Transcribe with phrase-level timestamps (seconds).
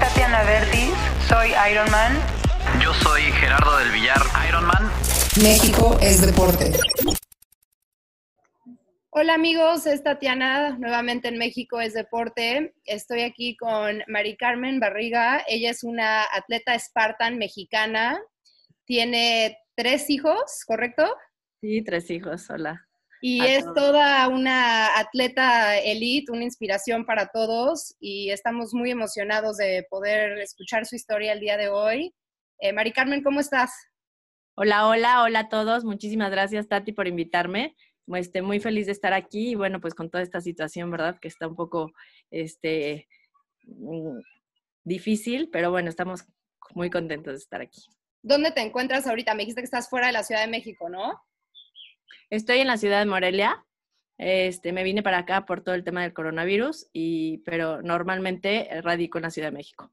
[0.00, 0.92] Tatiana Verdis,
[1.28, 2.12] soy Ironman.
[2.82, 4.90] Yo soy Gerardo del Villar, Ironman.
[5.42, 6.72] México es deporte.
[9.10, 12.74] Hola amigos, es Tatiana, nuevamente en México es deporte.
[12.84, 15.42] Estoy aquí con Mari Carmen Barriga.
[15.48, 18.20] Ella es una atleta Spartan mexicana.
[18.84, 21.04] Tiene tres hijos, ¿correcto?
[21.62, 22.85] Sí, tres hijos, hola.
[23.28, 29.84] Y es toda una atleta elite, una inspiración para todos y estamos muy emocionados de
[29.90, 32.14] poder escuchar su historia el día de hoy.
[32.60, 33.72] Eh, Mari Carmen, ¿cómo estás?
[34.54, 35.84] Hola, hola, hola a todos.
[35.84, 37.74] Muchísimas gracias, Tati, por invitarme.
[38.14, 41.18] Estoy muy feliz de estar aquí y bueno, pues con toda esta situación, ¿verdad?
[41.20, 41.90] Que está un poco
[42.30, 43.08] este,
[43.64, 44.20] mm,
[44.84, 46.24] difícil, pero bueno, estamos
[46.76, 47.82] muy contentos de estar aquí.
[48.22, 49.34] ¿Dónde te encuentras ahorita?
[49.34, 51.20] Me dijiste que estás fuera de la Ciudad de México, ¿no?
[52.30, 53.64] Estoy en la ciudad de Morelia.
[54.18, 59.18] Este, me vine para acá por todo el tema del coronavirus, y, pero normalmente radico
[59.18, 59.92] en la Ciudad de México.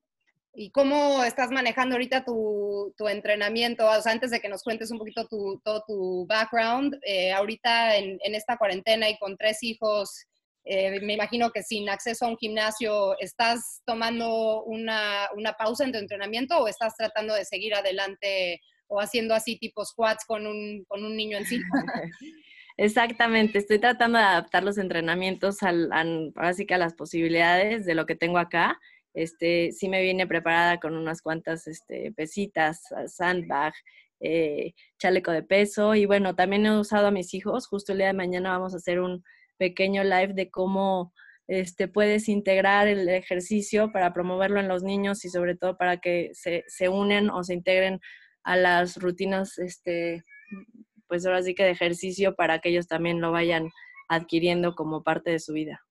[0.55, 3.89] ¿Y cómo estás manejando ahorita tu, tu entrenamiento?
[3.89, 7.97] O sea, antes de que nos cuentes un poquito tu, todo tu background, eh, ahorita
[7.97, 10.27] en, esta cuarentena y con tres hijos,
[10.63, 15.91] eh, me imagino que sin acceso a un gimnasio, ¿estás tomando una, una pausa en
[15.91, 20.83] tu entrenamiento o estás tratando de seguir adelante o haciendo así tipo squats con un,
[20.87, 21.65] con un niño encima.
[22.77, 28.15] Exactamente, estoy tratando de adaptar los entrenamientos al, a, a las posibilidades de lo que
[28.15, 28.79] tengo acá.
[29.13, 33.73] Este, sí me viene preparada con unas cuantas este, pesitas, sandbag,
[34.19, 37.67] eh, chaleco de peso y bueno, también he usado a mis hijos.
[37.67, 39.23] Justo el día de mañana vamos a hacer un
[39.57, 41.13] pequeño live de cómo
[41.47, 46.31] este, puedes integrar el ejercicio para promoverlo en los niños y sobre todo para que
[46.33, 47.99] se, se unen o se integren
[48.43, 50.23] a las rutinas, este,
[51.07, 53.71] pues ahora sí que de ejercicio para que ellos también lo vayan
[54.09, 55.81] adquiriendo como parte de su vida.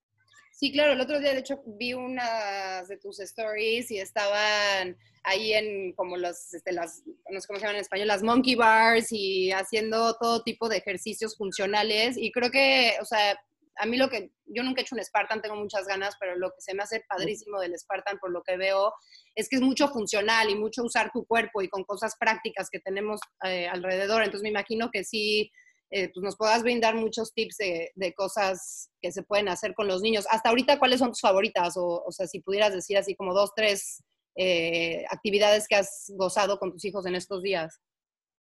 [0.53, 5.55] Sí, claro, el otro día de hecho vi unas de tus stories y estaban ahí
[5.55, 9.08] en como los, este, las, no sé cómo se llaman en español, las monkey bars
[9.11, 13.40] y haciendo todo tipo de ejercicios funcionales y creo que, o sea,
[13.77, 16.50] a mí lo que, yo nunca he hecho un Spartan, tengo muchas ganas, pero lo
[16.50, 18.92] que se me hace padrísimo del Spartan, por lo que veo,
[19.34, 22.80] es que es mucho funcional y mucho usar tu cuerpo y con cosas prácticas que
[22.80, 24.22] tenemos eh, alrededor.
[24.22, 25.50] Entonces me imagino que sí,
[25.90, 30.02] eh, pues nos puedas brindar muchos tips de, cosas que se pueden hacer con los
[30.02, 30.27] niños.
[30.30, 31.77] Hasta ahorita, ¿cuáles son tus favoritas?
[31.77, 34.02] O, o sea, si pudieras decir así como dos, tres
[34.36, 37.78] eh, actividades que has gozado con tus hijos en estos días.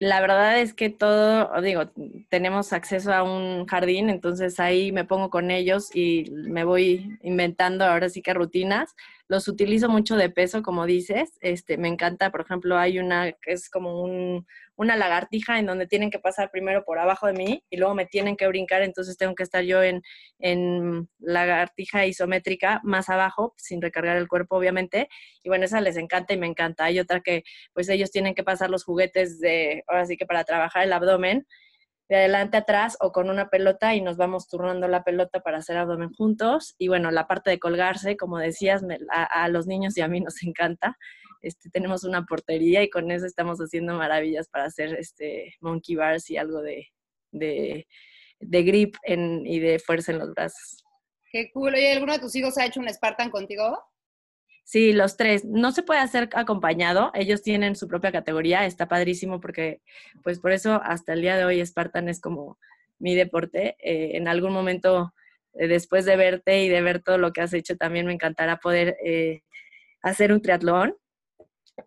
[0.04, 1.84] La verdad es que todo, digo,
[2.28, 7.86] tenemos acceso a un jardín, entonces ahí me pongo con ellos y me voy inventando
[7.86, 8.96] ahora sí que rutinas.
[9.30, 11.38] Los utilizo mucho de peso, como dices.
[11.40, 15.88] Este, me encanta, por ejemplo, hay una que es como un, una lagartija en donde
[15.88, 19.18] tienen que pasar primero por abajo de mí y luego me tienen que brincar, entonces
[19.18, 20.02] tengo que estar yo en,
[20.40, 25.10] en lagartija isométrica más abajo, sin recargar el cuerpo, obviamente.
[25.44, 26.86] Y bueno, esa les encanta y me encanta.
[26.86, 30.44] Hay otra que, pues ellos tienen que pasar los juguetes de, ahora sí que para
[30.44, 31.46] trabajar el abdomen
[32.10, 35.78] de adelante atrás o con una pelota y nos vamos turnando la pelota para hacer
[35.78, 36.76] abdomen juntos.
[36.78, 40.44] Y bueno, la parte de colgarse, como decías, a, los niños y a mí nos
[40.44, 40.98] encanta.
[41.44, 46.30] Este, tenemos una portería y con eso estamos haciendo maravillas para hacer este monkey bars
[46.30, 46.88] y algo de,
[47.32, 47.86] de,
[48.40, 50.84] de grip en, y de fuerza en los brazos.
[51.32, 51.78] Qué cool.
[51.78, 53.78] ¿Y alguno de tus hijos ha hecho un Spartan contigo?
[54.64, 55.44] Sí, los tres.
[55.44, 57.12] No se puede hacer acompañado.
[57.14, 58.66] Ellos tienen su propia categoría.
[58.66, 59.82] Está padrísimo porque,
[60.24, 62.58] pues por eso hasta el día de hoy Spartan es como
[63.00, 63.76] mi deporte.
[63.80, 65.14] Eh, en algún momento,
[65.56, 68.58] eh, después de verte y de ver todo lo que has hecho, también me encantará
[68.58, 69.42] poder eh,
[70.02, 70.96] hacer un triatlón.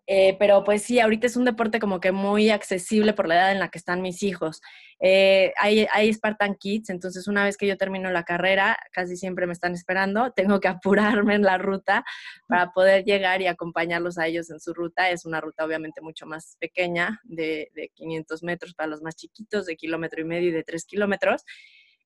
[0.05, 3.51] Eh, pero pues sí, ahorita es un deporte como que muy accesible por la edad
[3.51, 4.61] en la que están mis hijos.
[4.99, 9.47] Eh, hay, hay, Spartan Kids, entonces una vez que yo termino la carrera, casi siempre
[9.47, 12.03] me están esperando, tengo que apurarme en la ruta
[12.47, 15.09] para poder llegar y acompañarlos a ellos en su ruta.
[15.09, 19.65] Es una ruta obviamente mucho más pequeña, de, de 500 metros para los más chiquitos,
[19.65, 21.43] de kilómetro y medio y de 3 kilómetros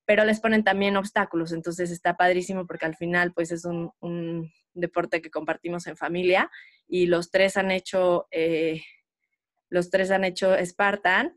[0.04, 4.52] pero les ponen también obstáculos, entonces está padrísimo porque al final pues es un, un
[4.74, 6.50] deporte que compartimos en familia
[6.88, 8.82] y los tres han hecho, eh,
[9.68, 11.36] los tres han hecho Spartan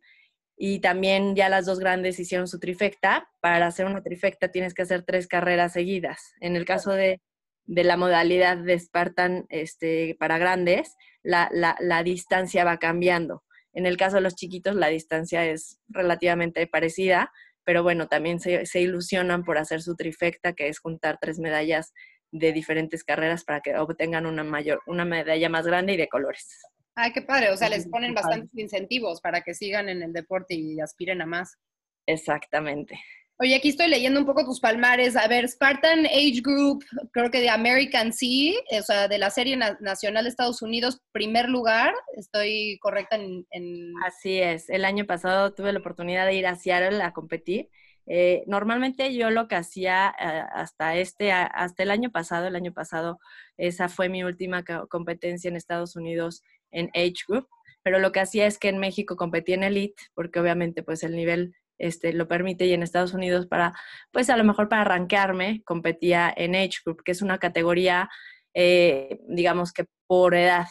[0.57, 3.30] y también ya las dos grandes hicieron su trifecta.
[3.42, 6.34] Para hacer una trifecta tienes que hacer tres carreras seguidas.
[6.39, 7.22] En el caso de,
[7.66, 13.44] de la modalidad de Spartan este, para grandes, la, la, la distancia va cambiando.
[13.74, 17.31] En el caso de los chiquitos, la distancia es relativamente parecida,
[17.65, 21.94] pero bueno, también se, se, ilusionan por hacer su trifecta, que es juntar tres medallas
[22.31, 26.62] de diferentes carreras para que obtengan una mayor, una medalla más grande y de colores.
[26.95, 30.56] Ay, qué padre, o sea, les ponen bastantes incentivos para que sigan en el deporte
[30.56, 31.57] y aspiren a más.
[32.06, 33.00] Exactamente.
[33.38, 35.18] Oye, aquí estoy leyendo un poco tus palmares.
[35.18, 39.58] A ver, Spartan Age Group, creo que de American Sea, o sea, de la serie
[39.58, 41.94] nacional de Estados Unidos, primer lugar.
[42.16, 44.70] Estoy correcta en, Así es.
[44.70, 47.70] El año pasado tuve la oportunidad de ir a Seattle a competir.
[48.08, 52.72] Eh, normalmente yo lo que hacía eh, hasta este, hasta el año pasado, el año
[52.72, 53.20] pasado,
[53.58, 56.42] esa fue mi última competencia en Estados Unidos
[56.72, 57.50] en Age Group,
[57.84, 61.16] pero lo que hacía es que en México competí en Elite, porque obviamente pues el
[61.16, 63.74] nivel este, lo permite y en Estados Unidos para,
[64.12, 68.10] pues a lo mejor para arranquearme, competía en Age Group, que es una categoría,
[68.54, 70.68] eh, digamos que por edad.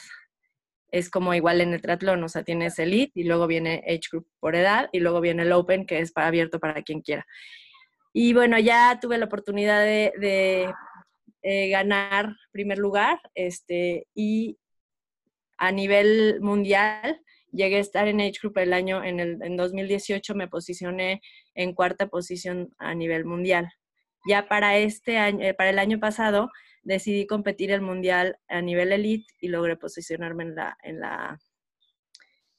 [0.91, 4.29] Es como igual en el triatlón, o sea, tienes Elite y luego viene Age Group
[4.39, 7.27] por edad y luego viene el Open, que es para abierto para quien quiera.
[8.13, 10.73] Y bueno, ya tuve la oportunidad de,
[11.43, 14.57] eh, ganar primer lugar este, y
[15.59, 17.21] a nivel mundial
[17.55, 21.23] llegué a estar en Age Group el año, en, el, en 2018 me posicioné
[21.55, 23.73] en cuarta posición a nivel mundial.
[24.27, 26.51] Ya para este año, eh, para el año pasado,
[26.83, 31.39] decidí competir el mundial a nivel elite y logré posicionarme en la, en la,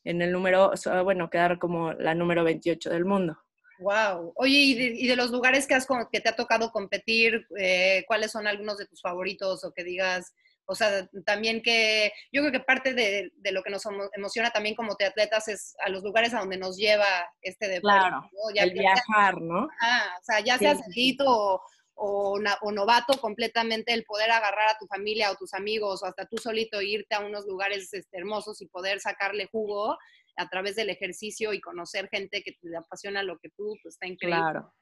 [0.03, 0.71] en el número,
[1.03, 3.37] bueno, quedar como la número 28 del mundo.
[3.79, 4.31] Wow.
[4.35, 8.47] Oye, ¿y de, los lugares que, has, que te ha tocado competir, eh, cuáles son
[8.47, 10.33] algunos de tus favoritos o que digas,
[10.67, 13.83] o sea, también que yo creo que parte de, lo que nos
[14.13, 17.05] emociona también como atletas es a los lugares a donde nos lleva
[17.41, 17.97] este deporte.
[17.97, 19.67] Claro, el viajar, ¿no?
[19.81, 21.17] Ah, o sea, ya seas sí.
[21.25, 21.61] o,
[21.95, 26.37] o, novato completamente, el poder agarrar a tu familia o tus amigos o hasta tú
[26.37, 29.97] solito irte a unos lugares este, hermosos y poder sacarle jugo
[30.37, 34.07] a través del ejercicio y conocer gente que te apasiona lo que tú, pues está
[34.07, 34.41] increíble.
[34.41, 34.73] Claro.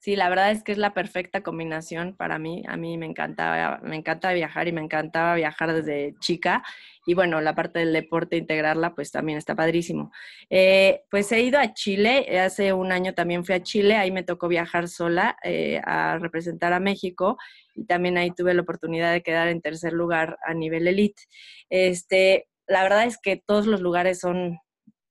[0.00, 2.62] Sí, la verdad es que es la perfecta combinación para mí.
[2.68, 6.62] A mí me encanta, me encanta viajar y me encantaba viajar desde chica.
[7.04, 10.12] Y bueno, la parte del deporte, integrarla, pues también está padrísimo.
[10.50, 14.22] Eh, pues he ido a Chile, hace un año también fui a Chile, ahí me
[14.22, 17.36] tocó viajar sola eh, a representar a México
[17.74, 21.22] y también ahí tuve la oportunidad de quedar en tercer lugar a nivel elite.
[21.70, 24.60] Este, la verdad es que todos los lugares son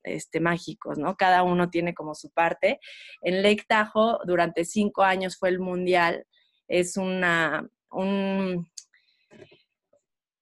[0.02, 1.16] este, mágicos, ¿no?
[1.16, 2.80] Cada uno tiene como su parte.
[3.22, 6.26] En Lake Tahoe durante cinco años fue el mundial.
[6.68, 7.68] Es una,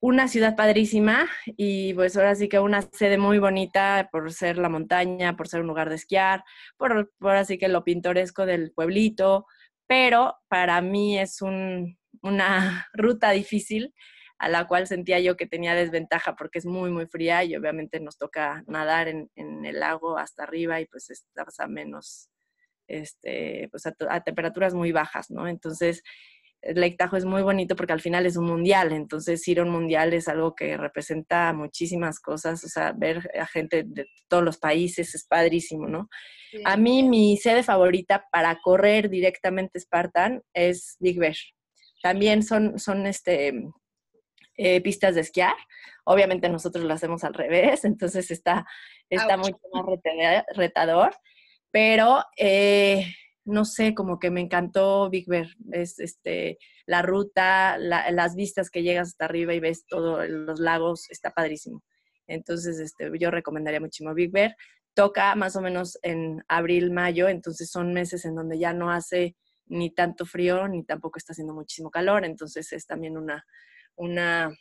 [0.01, 4.69] una ciudad padrísima y pues ahora sí que una sede muy bonita por ser la
[4.69, 6.45] montaña, por ser un lugar de esquiar,
[6.77, 9.47] por, por así que lo pintoresco del pueblito,
[9.87, 13.95] pero para mí es un, una ruta difícil
[14.39, 18.01] a la cual sentía yo que tenía desventaja porque es muy, muy fría y obviamente
[18.01, 22.29] nos toca nadar en, el lago hasta arriba y pues estás a menos,
[22.87, 25.49] este, pues a, temperaturas muy bajas, ¿no?
[25.49, 26.03] Entonces,
[26.63, 29.71] Lake Tahoe es muy bonito porque al final es un mundial, entonces ir a un
[29.71, 34.59] mundial es algo que representa muchísimas cosas, o sea, ver a gente de todos los
[34.59, 36.09] países es padrísimo, ¿no?
[36.65, 41.37] A mí mi sede favorita para correr directamente Spartan es Big Bear.
[42.03, 43.53] También son, son este,
[44.57, 45.57] eh, pistas de esquiar.
[46.05, 48.67] Obviamente nosotros lo hacemos al revés, entonces está,
[49.11, 49.85] está mucho más
[50.55, 51.15] retador,
[51.71, 53.07] pero eh,
[53.45, 55.47] no sé, como que me encantó Big Bear.
[55.73, 61.11] Es este, la ruta, las vistas que llegas hasta arriba y ves todos los lagos,
[61.11, 61.83] está padrísimo.
[62.27, 64.57] Entonces, este, yo recomendaría muchísimo Big Bear.
[64.95, 69.37] Toca más o menos en abril, mayo, entonces son meses en donde ya no hace
[69.67, 73.45] ni tanto frío, ni tampoco está haciendo muchísimo calor, entonces es también una,
[73.97, 74.57] una,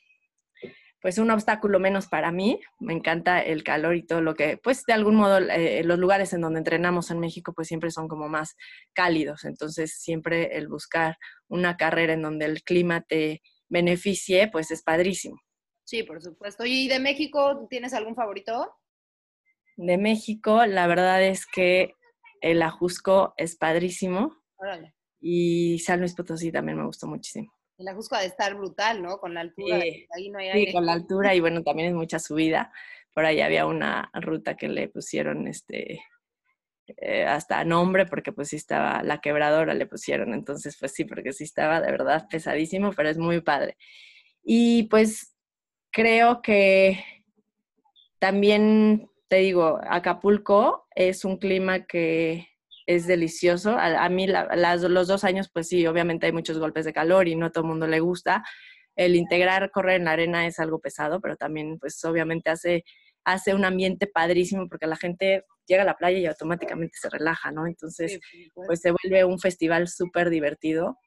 [1.01, 2.59] pues un obstáculo menos para mí.
[2.79, 6.33] Me encanta el calor y todo lo que, pues de algún modo eh, los lugares
[6.33, 8.55] en donde entrenamos en México pues siempre son como más
[8.93, 9.45] cálidos.
[9.45, 15.37] Entonces siempre el buscar una carrera en donde el clima te beneficie pues es padrísimo.
[15.83, 16.65] Sí, por supuesto.
[16.65, 18.75] ¿Y de México tienes algún favorito?
[19.77, 21.93] De México, la verdad es que
[22.41, 24.35] el Ajusco es padrísimo.
[25.19, 27.53] Y San Luis Potosí también me gustó muchísimo.
[27.77, 29.17] El Ajusco ha de estar brutal, ¿no?
[29.17, 29.81] Con la altura.
[29.81, 30.07] Sí,
[30.53, 32.71] sí con la altura y bueno, también es mucha subida.
[33.13, 36.01] Por ahí había una ruta que le pusieron este
[36.97, 40.33] eh, hasta nombre porque pues sí estaba la quebradora le pusieron.
[40.33, 43.77] Entonces pues sí, porque sí estaba de verdad pesadísimo, pero es muy padre.
[44.43, 45.35] Y pues
[45.91, 47.03] creo que
[48.19, 52.47] también te digo, Acapulco es un clima que
[52.85, 53.77] es delicioso.
[53.77, 57.47] A, mí los dos años, pues sí, obviamente hay muchos golpes de calor y no
[57.47, 58.43] a todo el mundo le gusta.
[58.95, 62.83] El integrar correr en la arena es algo pesado, pero también pues obviamente hace,
[63.23, 67.51] hace un ambiente padrísimo porque la gente llega a la playa y automáticamente se relaja,
[67.51, 67.67] ¿no?
[67.67, 68.19] Entonces,
[68.53, 70.97] pues se vuelve un festival súper divertido,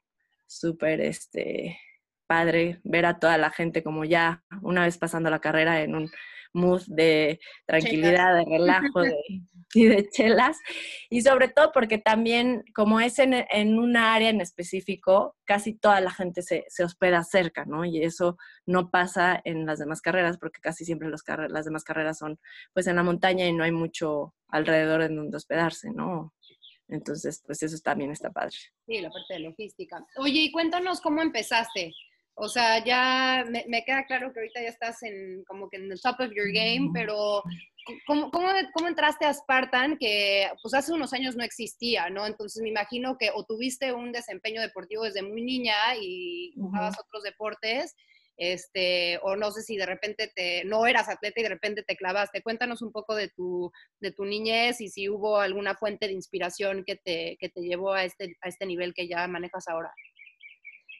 [0.45, 1.79] súper este,
[2.27, 6.11] padre ver a toda la gente como ya una vez pasando la carrera en un
[6.53, 9.15] mood de tranquilidad, de relajo, de,
[9.73, 10.57] y de chelas.
[11.09, 16.01] Y sobre todo porque también, como es en, en un área en específico, casi toda
[16.01, 17.85] la gente se, se, hospeda cerca, ¿no?
[17.85, 22.17] Y eso no pasa en las demás carreras, porque casi siempre los las demás carreras
[22.17, 22.39] son
[22.73, 26.33] pues en la montaña y no hay mucho alrededor en donde hospedarse, ¿no?
[26.89, 28.55] Entonces, pues eso también está padre.
[28.87, 30.03] Sí, la parte de logística.
[30.17, 31.93] Oye, y cuéntanos cómo empezaste.
[32.41, 35.91] O sea, ya me, me, queda claro que ahorita ya estás en como que en
[35.91, 37.43] el top of your game, pero
[38.07, 42.25] ¿cómo, cómo, cómo entraste a Spartan que pues hace unos años no existía, ¿no?
[42.25, 47.23] Entonces me imagino que o tuviste un desempeño deportivo desde muy niña y jugabas otros
[47.23, 47.93] deportes,
[48.37, 51.97] este, o no sé si de repente te, no eras atleta y de repente te
[51.97, 52.41] clavaste.
[52.41, 53.69] Cuéntanos un poco de tu,
[53.99, 57.91] de tu niñez y si hubo alguna fuente de inspiración que te, que te llevó
[57.91, 59.91] a este, a este nivel que ya manejas ahora.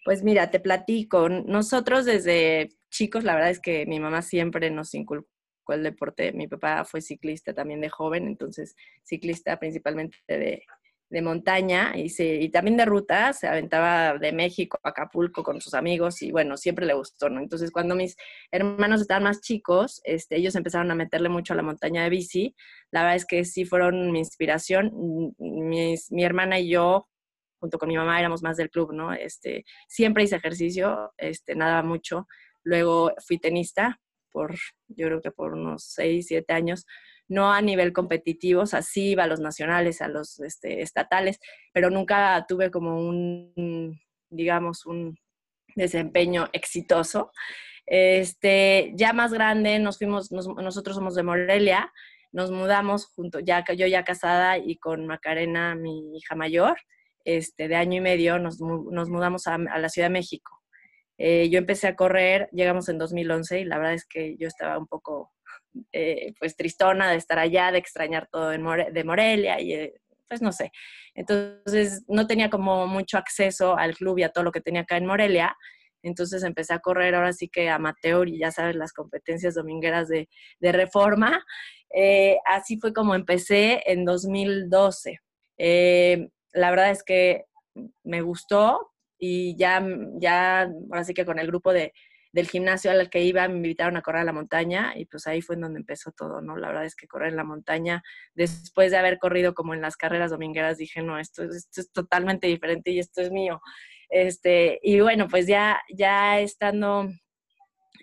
[0.05, 1.29] Pues mira, te platico.
[1.29, 5.27] Nosotros desde chicos, la verdad es que mi mamá siempre nos inculcó
[5.69, 6.31] el deporte.
[6.33, 10.63] Mi papá fue ciclista también de joven, entonces ciclista principalmente de,
[11.09, 15.59] de montaña y, se, y también de ruta, se aventaba de México a Acapulco con
[15.59, 17.39] sus amigos y bueno, siempre le gustó, ¿no?
[17.41, 18.15] Entonces cuando mis
[18.51, 22.55] hermanos estaban más chicos, este, ellos empezaron a meterle mucho a la montaña de bici,
[22.91, 24.91] la verdad es que sí fueron mi inspiración,
[25.39, 27.07] mi hermana y yo
[27.59, 29.13] junto con mi mamá éramos más del club, ¿no?
[29.13, 32.27] Este, siempre hice ejercicio, este, nadaba mucho,
[32.63, 33.99] luego fui tenista
[34.31, 34.55] por,
[34.87, 36.85] yo creo que por unos 6, 7 años,
[37.27, 41.39] no a nivel competitivo, o sea, sí iba a los nacionales, a los este, estatales,
[41.73, 43.99] pero nunca tuve como un,
[44.29, 45.17] digamos, un
[45.75, 47.31] desempeño exitoso.
[47.85, 51.91] Este, ya más grande, nos fuimos, nosotros somos de Morelia,
[52.31, 56.77] nos mudamos junto, ya yo ya casada y con Macarena, mi hija mayor,
[57.37, 60.61] este, de año y medio, nos, mudamos a, la Ciudad de México.
[61.17, 64.77] Eh, yo empecé a correr, llegamos en 2011 y la verdad es que yo estaba
[64.77, 65.31] un poco
[65.91, 69.93] eh, pues tristona de estar allá, de extrañar todo de Morelia y eh,
[70.27, 70.71] pues no sé.
[71.13, 74.97] Entonces no tenía como mucho acceso al club y a todo lo que tenía acá
[74.97, 75.55] en Morelia.
[76.01, 80.27] Entonces empecé a correr ahora sí que amateur y ya sabes las competencias domingueras de,
[80.61, 81.43] reforma.
[81.93, 85.19] Eh, así fue como empecé en 2012.
[86.53, 87.45] La verdad es que
[88.03, 91.93] me gustó y ya, ya ahora sí que con el grupo de,
[92.31, 95.41] del gimnasio al que iba me invitaron a correr a la montaña y pues ahí
[95.41, 96.57] fue en donde empezó todo, ¿no?
[96.57, 98.03] La verdad es que correr en la montaña,
[98.33, 102.47] después de haber corrido como en las carreras domingueras, dije, no, esto, esto es totalmente
[102.47, 103.61] diferente y esto es mío.
[104.09, 107.09] Este, y bueno, pues ya, ya estando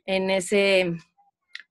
[0.07, 0.93] en ese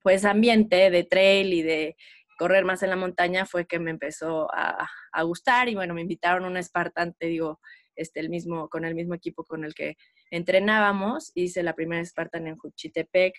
[0.01, 1.95] pues ambiente de trail y de
[2.37, 6.01] correr más en la montaña fue que me empezó a, a gustar y bueno, me
[6.01, 7.59] invitaron a un Spartan, te digo,
[7.95, 9.97] este, el mismo, con el mismo equipo con el que
[10.31, 13.35] entrenábamos, hice la primera Spartan en Juchitepec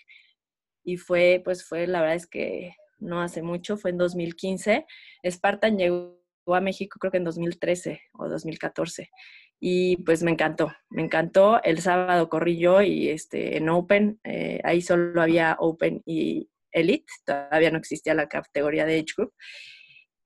[0.83, 4.85] y fue, pues fue, la verdad es que no hace mucho, fue en 2015.
[5.29, 9.09] Spartan llegó a México creo que en 2013 o 2014
[9.59, 11.61] y pues me encantó, me encantó.
[11.63, 17.11] El sábado corrí yo y este, en Open, eh, ahí solo había Open y Elite,
[17.25, 19.33] todavía no existía la categoría de Age Group.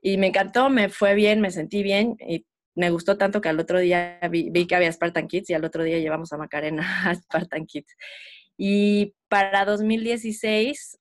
[0.01, 2.45] Y me encantó, me fue bien, me sentí bien y
[2.75, 5.83] me gustó tanto que al otro día vi, que había Spartan Kids y al otro
[5.83, 7.95] día llevamos a Macarena a Spartan Kids.
[8.57, 10.98] Y para 2016,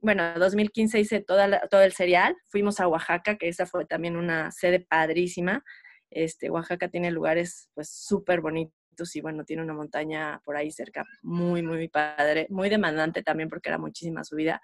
[0.00, 4.50] bueno, 2015 hice toda todo el serial, fuimos a Oaxaca, que esa fue también una
[4.50, 5.64] sede padrísima.
[6.10, 8.81] Este, Oaxaca tiene lugares pues súper bonitos
[9.14, 13.68] y bueno, tiene una montaña por ahí cerca muy, muy padre, muy demandante también porque
[13.68, 14.62] era muchísima subida,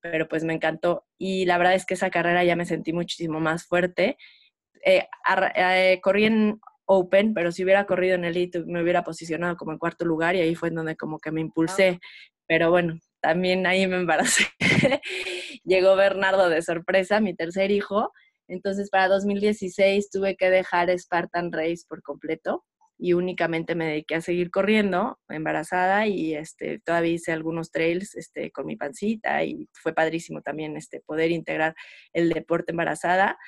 [0.00, 1.06] pero pues me encantó.
[1.18, 4.16] Y la verdad es que esa carrera ya me sentí muchísimo más fuerte
[4.84, 5.06] eh,
[5.54, 9.78] eh, corrí en Open, pero si hubiera corrido en Elite me hubiera posicionado como en
[9.78, 11.98] cuarto lugar y ahí fue en donde como que me impulsé.
[12.46, 14.44] Pero bueno, también ahí me embaracé.
[15.64, 18.12] Llegó Bernardo de sorpresa, mi tercer hijo.
[18.48, 22.64] Entonces para 2016 tuve que dejar Spartan Race por completo
[22.98, 28.50] y únicamente me dediqué a seguir corriendo embarazada y este, todavía hice algunos trails este,
[28.50, 31.74] con mi pancita y fue padrísimo también este, poder integrar
[32.12, 33.38] el deporte embarazada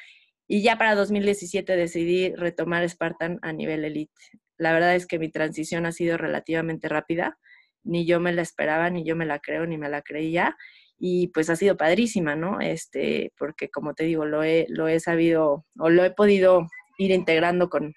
[0.53, 4.13] y ya para 2017 decidí retomar Spartan a nivel elite.
[4.59, 7.39] La verdad es que mi transición ha sido relativamente rápida.
[7.85, 10.57] Ni yo me la esperaba, ni yo me la creo, ni me la creía.
[10.99, 12.61] Y pues ha sido padrísima, ¿no?
[12.61, 16.67] Este, porque como te digo, lo he, lo he sabido o lo he podido
[16.99, 17.95] ir integrando con,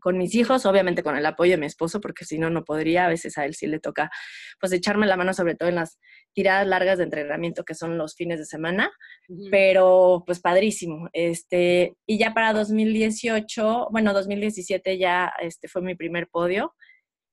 [0.00, 3.06] con mis hijos, obviamente con el apoyo de mi esposo, porque si no, no podría.
[3.06, 4.10] A veces a él sí le toca,
[4.60, 5.98] pues, echarme la mano, sobre todo en las
[6.32, 8.90] tiradas largas de entrenamiento que son los fines de semana,
[9.50, 11.08] pero pues padrísimo.
[11.12, 16.74] Este, y ya para 2018, bueno, 2017 ya este, fue mi primer podio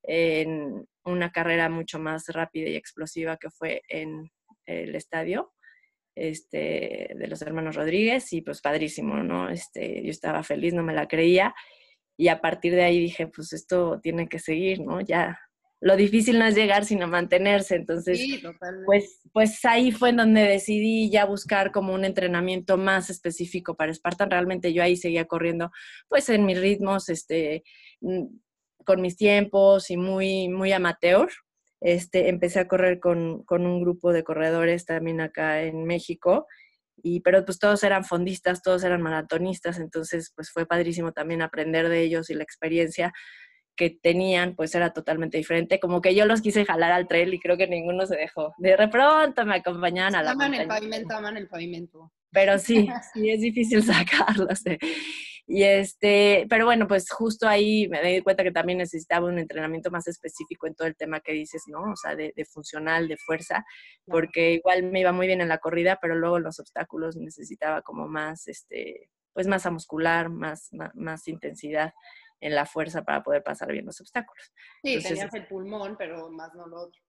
[0.03, 4.29] en una carrera mucho más rápida y explosiva que fue en
[4.65, 5.51] el estadio
[6.15, 9.50] este, de los hermanos Rodríguez y pues padrísimo, ¿no?
[9.50, 11.53] Este, yo estaba feliz, no me la creía
[12.17, 15.01] y a partir de ahí dije, pues esto tiene que seguir, ¿no?
[15.01, 15.39] Ya
[15.81, 17.75] lo difícil no es llegar, sino mantenerse.
[17.75, 18.19] Entonces,
[18.86, 23.93] pues, pues ahí fue en donde decidí ya buscar como un entrenamiento más específico para
[23.93, 24.31] Spartan.
[24.31, 25.72] Realmente yo ahí seguía corriendo,
[26.07, 27.63] pues en mis ritmos, este,
[28.01, 28.25] mm,
[28.86, 31.29] con mis tiempos y muy, muy amateur.
[31.81, 36.48] Este, empecé a correr con, con un grupo de corredores también acá en México
[36.98, 41.90] y pero pues todos eran fondistas, todos eran maratonistas, entonces pues fue padrísimo también aprender
[41.90, 43.14] de ellos y la experiencia
[43.75, 47.40] que tenían pues era totalmente diferente, como que yo los quise jalar al trail y
[47.40, 48.54] creo que ninguno se dejó.
[48.58, 52.12] De pronto me acompañaban a la Aman el pavimento, aman el pavimento.
[52.32, 54.64] Pero sí, sí es difícil sacarlos.
[55.48, 59.92] Y este, pero bueno, pues justo ahí me di cuenta que también necesitaba un entrenamiento
[59.92, 61.92] más específico en todo el tema que dices, ¿no?
[61.92, 63.64] O sea, de, funcional, de fuerza,
[64.06, 68.08] porque igual me iba muy bien en la corrida, pero luego los obstáculos necesitaba como
[68.08, 71.94] más, este, pues masa muscular, más, más intensidad
[72.40, 74.52] en la fuerza para poder pasar bien los obstáculos.
[74.84, 77.02] Sí, tenías el pulmón, pero más no lo otro.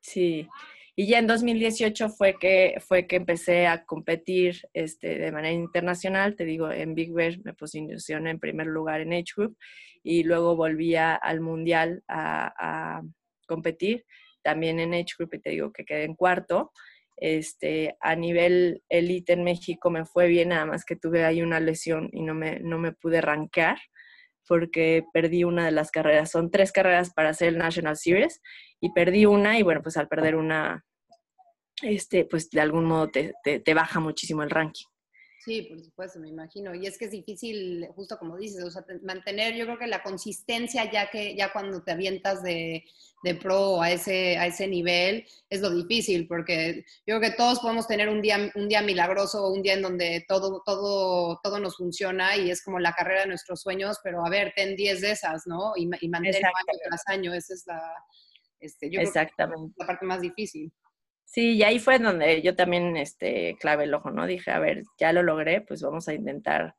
[0.00, 0.48] Sí,
[0.98, 6.36] y ya en 2018 fue que, fue que empecé a competir este, de manera internacional,
[6.36, 9.58] te digo, en Big Bear me posicioné en primer lugar en Age Group
[10.02, 13.02] y luego volvía al Mundial a, a
[13.46, 14.06] competir
[14.42, 16.72] también en Age Group y te digo que quedé en cuarto.
[17.18, 21.60] Este, a nivel elite en México me fue bien, nada más que tuve ahí una
[21.60, 23.78] lesión y no me, no me pude rankear
[24.46, 26.30] porque perdí una de las carreras.
[26.30, 28.40] Son tres carreras para hacer el National Series
[28.80, 30.84] y perdí una y bueno, pues al perder una,
[31.82, 34.86] este, pues de algún modo te, te, baja muchísimo el ranking.
[35.44, 36.74] Sí, por supuesto, me imagino.
[36.74, 40.02] Y es que es difícil, justo como dices, o sea, mantener, yo creo que la
[40.02, 42.82] consistencia ya que ya cuando te avientas de,
[43.22, 47.60] de pro a ese, a ese nivel es lo difícil, porque yo creo que todos
[47.60, 51.76] podemos tener un día, un día milagroso, un día en donde todo, todo, todo nos
[51.76, 55.12] funciona y es como la carrera de nuestros sueños, pero a ver, ten 10 de
[55.12, 55.74] esas, ¿no?
[55.76, 56.30] Y, y año
[56.88, 57.80] tras año, esa es la,
[58.60, 59.74] este, yo Exactamente.
[59.76, 60.72] la parte más difícil.
[61.24, 64.26] Sí, y ahí fue donde yo también este, clave el ojo, ¿no?
[64.26, 66.76] Dije, a ver, ya lo logré, pues vamos a intentar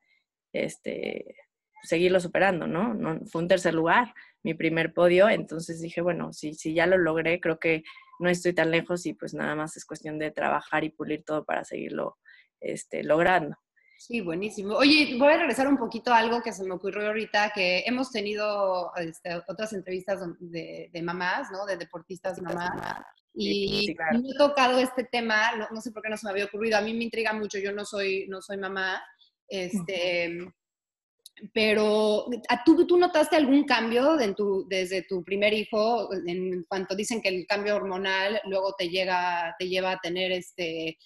[0.54, 1.36] este,
[1.84, 2.94] seguirlo superando, ¿no?
[2.94, 3.20] ¿no?
[3.28, 7.40] Fue un tercer lugar, mi primer podio, entonces dije, bueno, si, si ya lo logré,
[7.42, 7.84] creo que
[8.20, 11.46] no estoy tan lejos y pues nada más es cuestión de trabajar y pulir todo
[11.46, 12.18] para seguirlo
[12.60, 13.58] este, logrando.
[13.98, 14.76] Sí, buenísimo.
[14.76, 18.12] Oye, voy a regresar un poquito a algo que se me ocurrió ahorita, que hemos
[18.12, 21.66] tenido este, otras entrevistas de, de, mamás, ¿no?
[21.66, 23.04] De deportistas y mamás.
[23.34, 26.78] Y me he tocado este tema, no, sé por qué no se me había ocurrido,
[26.78, 29.00] a mí me intriga mucho, yo no soy, no soy mamá,
[29.48, 30.40] este,
[31.54, 32.26] pero
[32.66, 37.46] ¿tú, ¿tú notaste algún cambio tu, desde tu primer hijo en cuanto dicen que el
[37.46, 40.98] cambio hormonal luego te, llega, te lleva a tener este,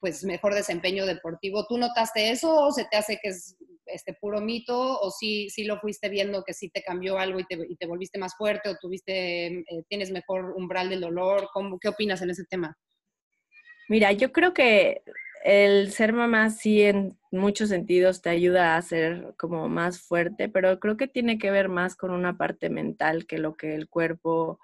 [0.00, 1.66] pues mejor desempeño deportivo?
[1.66, 3.56] ¿Tú notaste eso o se te hace que es
[3.86, 7.44] este puro mito o sí, sí lo fuiste viendo que sí te cambió algo y
[7.44, 11.48] te, volviste más fuerte o tuviste, eh, tienes mejor umbral del dolor?
[11.52, 12.76] ¿Cómo, ¿Qué opinas en ese tema?
[13.88, 15.02] Mira, yo creo que
[15.44, 20.80] el ser mamá sí en muchos sentidos te ayuda a ser como más fuerte, pero
[20.80, 24.58] creo que tiene que ver más con una parte mental que lo que el cuerpo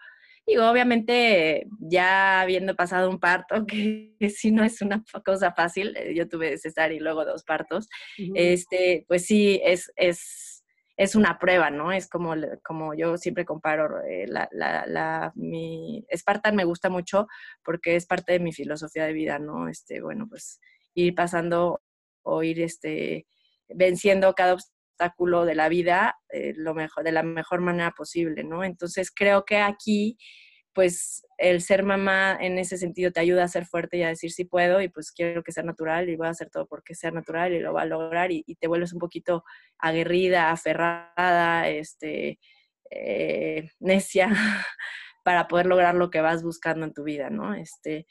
[0.47, 6.15] Digo, obviamente ya habiendo pasado un parto, que, sí no es una cosa fácil, eh,
[6.15, 7.89] yo tuve cesárea y luego dos partos,
[8.35, 10.65] este, pues sí, es, es,
[10.97, 11.93] es una prueba, ¿no?
[11.93, 17.29] Es como, como yo siempre comparo, eh, la, la, la, mi Spartan me gusta mucho
[17.65, 19.69] porque es parte de mi filosofía de vida, ¿no?
[19.69, 20.61] Este, bueno, pues
[20.95, 21.83] ir pasando
[22.23, 23.27] o ir este,
[23.69, 24.82] venciendo cada obstáculo
[25.45, 28.65] de la vida eh, lo mejor, de la mejor manera posible, ¿no?
[28.65, 30.17] Entonces creo que aquí,
[30.73, 34.31] pues el ser mamá en ese sentido te ayuda a ser fuerte y a decir
[34.33, 37.11] sí puedo y pues quiero que sea natural y voy a hacer todo porque sea
[37.11, 39.45] natural y lo va a lograr y, te vuelves un poquito
[39.79, 42.39] aguerrida, aferrada, este,
[42.91, 44.29] eh, necia
[45.25, 47.55] para poder lograr lo que vas buscando en tu vida, ¿no?
[47.55, 48.07] Este,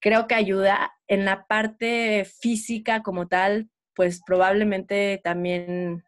[0.00, 6.04] creo que ayuda en la parte física como tal, pues probablemente también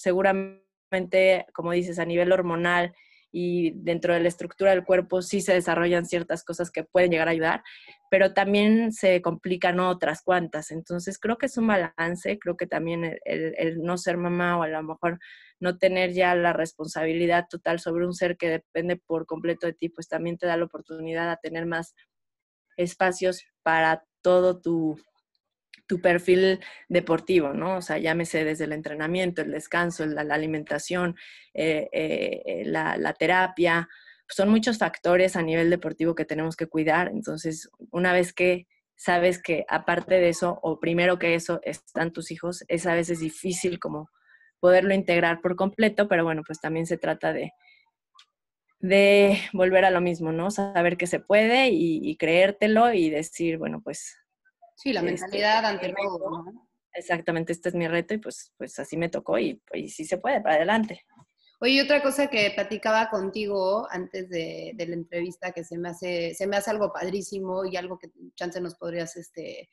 [0.00, 2.94] seguramente, como dices, a nivel hormonal
[3.30, 7.28] y dentro de la estructura del cuerpo sí se desarrollan ciertas cosas que pueden llegar
[7.28, 7.62] a ayudar,
[8.10, 10.70] pero también se complican otras cuantas.
[10.70, 14.68] Entonces creo que es un balance, creo que también el, no ser mamá o a
[14.68, 15.18] lo mejor
[15.60, 19.90] no tener ya la responsabilidad total sobre un ser que depende por completo de ti,
[19.90, 21.94] pues también te da la oportunidad a tener más
[22.76, 24.96] espacios para todo tu
[25.90, 27.78] tu perfil deportivo, ¿no?
[27.78, 31.16] O sea, llámese desde el entrenamiento, el descanso, la, alimentación,
[31.52, 33.88] eh, eh, eh, la, terapia.
[34.28, 37.08] Son muchos factores a nivel deportivo que tenemos que cuidar.
[37.08, 42.30] Entonces, una vez que sabes que aparte de eso, o primero que eso, están tus
[42.30, 44.10] hijos, es a veces difícil como
[44.60, 47.50] poderlo integrar por completo, pero bueno, pues también se trata de,
[48.78, 50.52] de volver a lo mismo, ¿no?
[50.52, 54.19] Saber que se puede y, creértelo y decir, bueno, pues...
[54.80, 56.68] Sí, la este, mentalidad ante todo, ¿no?
[56.94, 60.16] Exactamente, este es mi reto y pues, pues así me tocó y, y sí se
[60.16, 61.04] puede, para adelante.
[61.60, 66.46] Oye, otra cosa que platicaba contigo antes de, la entrevista que se me hace, se
[66.46, 69.68] me hace algo padrísimo y algo que chance nos podrías este,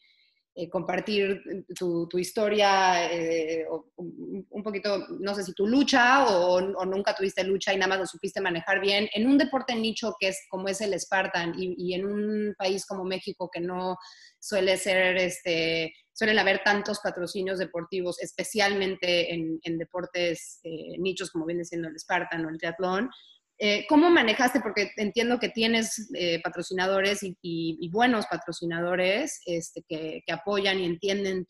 [0.60, 1.40] eh, compartir
[1.78, 3.64] tu, historia, eh,
[3.96, 8.06] un poquito, no sé si tu lucha o, nunca tuviste lucha y nada más lo
[8.08, 12.08] supiste manejar bien, en un deporte nicho que es como es el Spartan y, en
[12.08, 13.98] un país como México que no
[14.40, 21.66] suele ser, este, suelen haber tantos patrocinios deportivos, especialmente en, deportes eh, nichos como viene
[21.66, 23.12] siendo el Spartan o el triatlón.
[23.60, 24.60] Eh, ¿Cómo manejaste?
[24.60, 31.48] Porque entiendo que tienes eh, patrocinadores y, buenos patrocinadores este, que, apoyan y entienden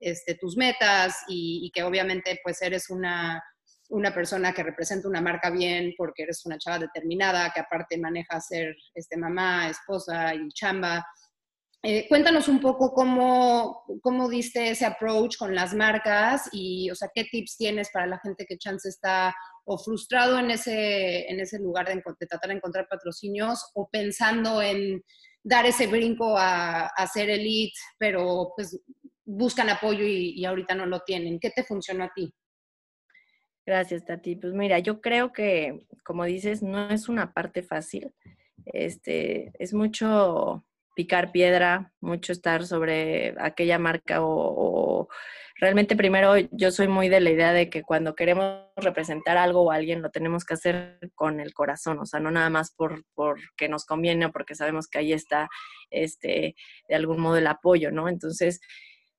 [0.00, 3.42] este, tus metas y, que obviamente pues eres una,
[4.14, 8.76] persona que representa una marca bien porque eres una chava determinada, que aparte maneja ser
[8.94, 11.06] este, mamá, esposa y chamba.
[11.86, 17.10] Eh, cuéntanos un poco cómo, cómo diste ese approach con las marcas y, o sea,
[17.14, 19.34] qué tips tienes para la gente que chance está
[19.66, 25.04] o frustrado en ese, en ese lugar de, tratar de encontrar patrocinios o pensando en
[25.42, 28.80] dar ese brinco a, a ser elite, pero pues
[29.26, 31.38] buscan apoyo y, y, ahorita no lo tienen.
[31.38, 32.32] ¿Qué te funcionó a ti?
[33.66, 34.36] Gracias, Tati.
[34.36, 38.10] Pues mira, yo creo que, como dices, no es una parte fácil.
[38.64, 40.64] Este, es mucho
[40.94, 45.08] picar piedra, mucho estar sobre aquella marca o
[45.56, 49.70] realmente primero yo soy muy de la idea de que cuando queremos representar algo o
[49.70, 53.68] alguien lo tenemos que hacer con el corazón, o sea, no nada más por porque
[53.68, 55.48] nos conviene o porque sabemos que ahí está
[55.90, 56.54] este
[56.88, 58.08] de algún modo el apoyo, ¿no?
[58.08, 58.60] Entonces,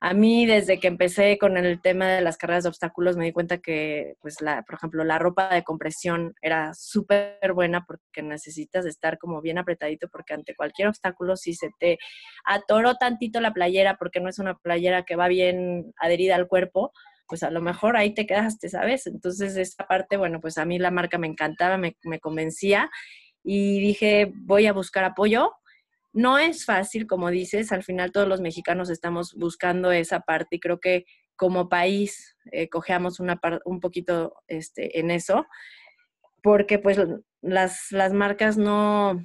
[0.05, 3.31] a mí desde que empecé con el tema de las carreras de obstáculos me di
[3.31, 8.85] cuenta que, pues, la, por ejemplo, la ropa de compresión era súper buena porque necesitas
[8.85, 11.97] estar como bien apretadito porque ante cualquier obstáculo si se te
[12.45, 16.91] atoró tantito la playera porque no es una playera que va bien adherida al cuerpo,
[17.27, 19.07] pues a lo mejor ahí te quedaste, ¿sabes?
[19.07, 22.91] Entonces esta parte, bueno, pues a mí la marca me encantaba, me, me convencía
[23.43, 25.51] y dije, voy a buscar apoyo
[26.15, 30.59] no es fácil, como dices, al final todos los mexicanos estamos buscando esa parte y
[30.61, 35.45] creo que como país eh, cojeamos un poquito este, en eso,
[36.41, 36.97] porque pues
[37.41, 39.21] las marcas no,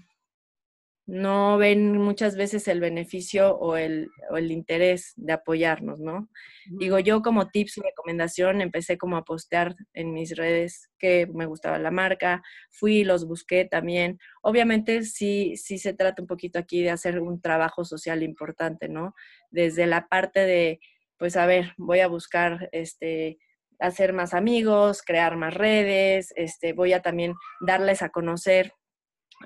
[1.11, 6.29] no ven muchas veces el beneficio o el, o el interés de apoyarnos, ¿no?
[6.66, 11.46] Digo, yo como tips y recomendación empecé como a postear en mis redes que me
[11.46, 14.20] gustaba la marca, fui, los busqué también.
[14.40, 19.14] Obviamente sí, sí se trata un poquito aquí de hacer un trabajo social importante, ¿no?
[19.51, 20.79] Desde la parte de,
[21.18, 23.38] pues a ver, voy a buscar este
[23.81, 28.75] hacer más amigos, crear más redes, este, voy a también darles a conocer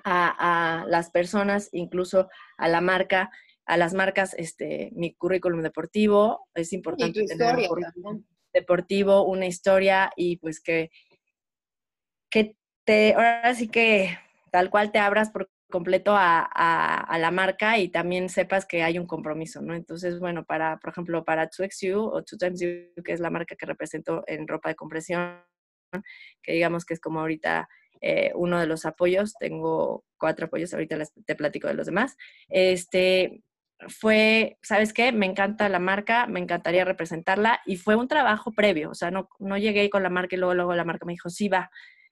[0.05, 3.31] a, las personas, incluso a la marca,
[3.67, 7.69] a las marcas, este, mi currículum deportivo, es importante tener
[8.03, 10.91] un deportivo, una historia y pues que,
[12.31, 14.19] que te, ahora sí que
[14.51, 18.97] tal cual te abras por completo a, a, la marca y también sepas que hay
[18.97, 19.75] un compromiso, ¿no?
[19.75, 23.57] Entonces, bueno, para, por ejemplo, para 2XU o 2 Times You, que es la marca
[23.57, 25.43] que represento en ropa de compresión,
[26.43, 27.69] que digamos que es como ahorita
[28.07, 32.19] eh, uno de los apoyos, tengo cuatro apoyos, ahorita te platico de los demás.
[32.51, 33.43] Este,
[33.89, 35.11] fue, ¿sabes qué?
[35.11, 39.31] Me encanta la marca, me encantaría representarla y fue un trabajo previo, o sea, no,
[39.39, 41.71] no llegué con la marca y luego, luego la marca me dijo, sí, va.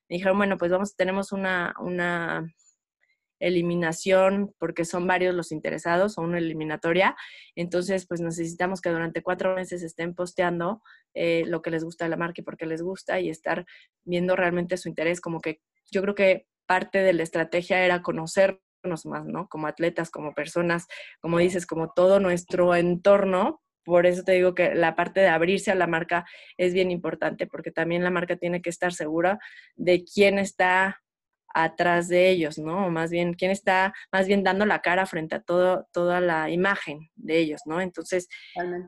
[0.09, 2.51] Me dijeron, bueno, pues vamos, tenemos una, una
[3.39, 7.17] eliminación porque son varios los interesados o una eliminatoria.
[7.55, 10.81] Entonces, pues necesitamos que durante cuatro meses estén posteando
[11.13, 13.67] eh, lo que les gusta de la marca y por qué les gusta y estar
[14.05, 15.61] viendo realmente su interés como que
[15.93, 19.49] yo creo que parte de la estrategia era conocernos más, ¿no?
[19.49, 20.87] Como atletas, como personas,
[21.21, 23.63] como dices, como todo nuestro entorno.
[23.85, 26.25] Por eso te digo que la parte de abrirse a la marca
[26.57, 29.39] es bien importante, porque también la marca tiene que estar segura
[29.77, 31.03] de quién está
[31.55, 32.87] atrás de ellos, ¿no?
[32.87, 36.49] O más bien, quién está más bien dando la cara frente a todo, toda la
[36.51, 37.81] imagen de ellos, ¿no?
[37.81, 38.29] Entonces,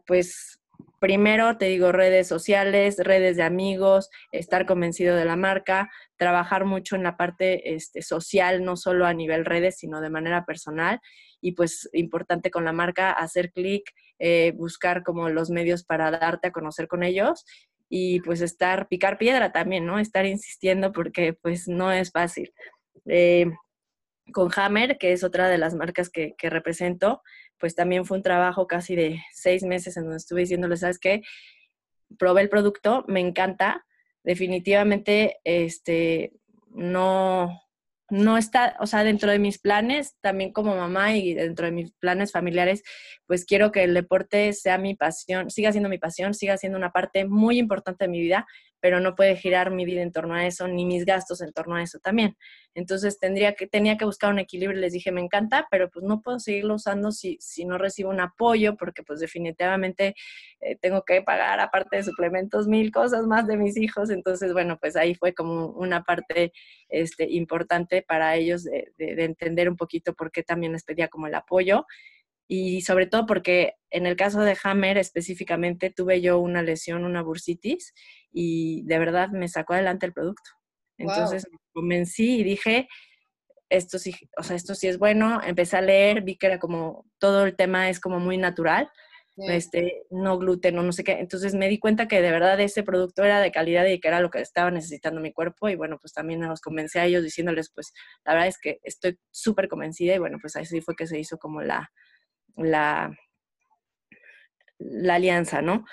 [0.06, 0.58] pues
[1.04, 6.96] primero te digo redes sociales, redes de amigos, estar convencido de la marca, trabajar mucho
[6.96, 11.00] en la parte este, social, no solo a nivel redes, sino de manera personal.
[11.42, 13.82] Y pues importante con la marca, hacer clic,
[14.18, 17.44] eh, buscar como los medios para darte a conocer con ellos
[17.90, 19.98] y pues estar, picar piedra también, ¿no?
[19.98, 22.54] Estar insistiendo porque pues no es fácil.
[23.04, 23.52] Eh,
[24.32, 27.20] con Hammer, que es otra de las marcas que, que, represento,
[27.58, 31.22] pues también fue un trabajo casi de seis meses en donde estuve diciéndole, ¿sabes qué?
[32.18, 33.84] Probé el producto, me encanta,
[34.22, 36.32] definitivamente este,
[36.70, 37.60] no,
[38.10, 41.92] no está, o sea, dentro de mis planes, también como mamá y dentro de mis
[41.92, 42.82] planes familiares,
[43.26, 46.92] pues quiero que el deporte sea mi pasión, siga siendo mi pasión, siga siendo una
[46.92, 48.46] parte muy importante de mi vida,
[48.84, 51.74] pero no puede girar mi vida en torno a eso, ni mis gastos en torno
[51.74, 52.36] a eso también.
[52.74, 54.78] Entonces tendría que, tenía que buscar un equilibrio.
[54.78, 58.20] Les dije, me encanta, pero pues no puedo seguirlo usando si, si no recibo un
[58.20, 60.14] apoyo, porque pues definitivamente
[60.60, 64.10] eh, tengo que pagar, aparte de suplementos, mil cosas más de mis hijos.
[64.10, 66.52] Entonces, bueno, pues ahí fue como una parte
[66.90, 71.26] este, importante para ellos de, de entender un poquito por qué también les pedía como
[71.26, 71.86] el apoyo
[72.46, 77.22] y sobre todo porque en el caso de Hammer específicamente tuve yo una lesión, una
[77.22, 77.94] bursitis,
[78.32, 80.50] y de verdad me sacó adelante el producto.
[80.98, 82.88] Entonces me convencí y dije,
[83.68, 85.40] esto sí, o sea, esto sí es bueno.
[85.44, 88.90] Empecé a leer, vi que era como, todo el tema es como muy natural,
[89.36, 91.12] este, no gluten o no sé qué.
[91.12, 94.20] Entonces me di cuenta que de verdad ese producto era de calidad y que era
[94.20, 95.68] lo que estaba necesitando mi cuerpo.
[95.68, 97.92] Y bueno, pues también los convencí a ellos diciéndoles, pues
[98.24, 101.38] la verdad es que estoy súper convencida y bueno, pues así fue que se hizo
[101.38, 101.90] como la,
[102.56, 103.16] la,
[104.78, 105.84] la alianza, ¿no?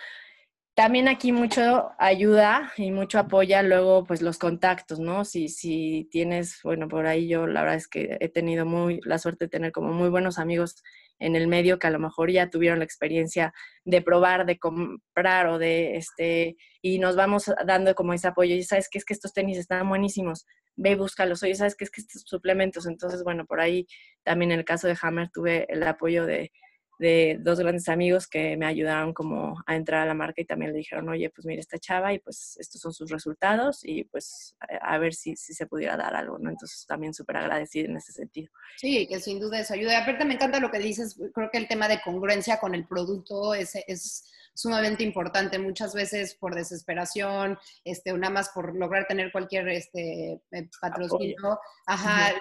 [0.74, 5.26] También aquí mucho ayuda y mucho apoya luego pues los contactos, ¿no?
[5.26, 9.18] Si, si tienes, bueno, por ahí yo la verdad es que he tenido muy la
[9.18, 10.82] suerte de tener como muy buenos amigos
[11.20, 15.48] en el medio que a lo mejor ya tuvieron la experiencia de probar, de comprar
[15.48, 18.56] o de este, y nos vamos dando como ese apoyo.
[18.56, 21.44] Y sabes que es que estos tenis están buenísimos, ve y búscalos.
[21.44, 22.86] Oye, sabes que es que estos suplementos.
[22.86, 23.88] Entonces, bueno, por ahí
[24.24, 26.52] también en el caso de Hammer tuve el apoyo de,
[27.02, 30.72] de dos grandes amigos que me ayudaron como a entrar a la marca y también
[30.72, 34.56] le dijeron, oye, pues mira esta chava y pues estos son sus resultados y pues
[34.82, 36.52] a, ver si, si, se pudiera dar algo, ¿no?
[36.52, 38.52] Entonces también súper agradecida en ese sentido.
[38.78, 39.94] Sí, que sin duda eso ayuda.
[39.94, 42.86] Y aparte me encanta lo que dices, creo que el tema de congruencia con el
[42.86, 45.60] producto es, es sumamente importante.
[45.60, 51.60] Muchas veces por desesperación, este, o nada más por lograr tener cualquier este, eh, patrocinio.
[51.86, 52.34] Ajá,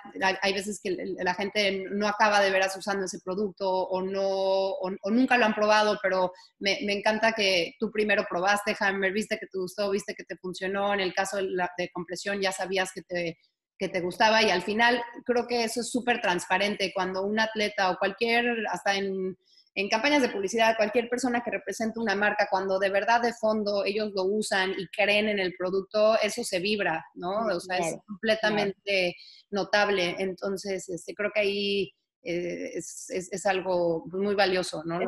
[0.43, 4.91] hay veces que la gente no acaba de veras usando ese producto o no, o,
[5.11, 9.47] nunca lo han probado, pero me, me, encanta que tú primero probaste Hammer, viste que
[9.47, 10.93] te gustó, viste que te funcionó.
[10.95, 13.39] En el caso de, la, de compresión ya sabías que te
[13.81, 17.91] que te gustaba y al final creo que eso es súper transparente cuando un atleta
[17.91, 19.39] o cualquier, hasta en
[19.75, 23.85] en campañas de publicidad, cualquier persona que represente una marca, cuando de verdad de fondo
[23.85, 27.47] ellos lo usan y creen en el producto, eso se vibra, ¿no?
[27.47, 29.15] O sea, es completamente
[29.51, 30.17] notable.
[30.19, 35.01] Entonces, este, creo que ahí eh, es, algo muy valioso, ¿no?